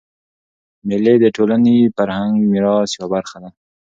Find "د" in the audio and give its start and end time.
1.19-1.25, 1.83-1.87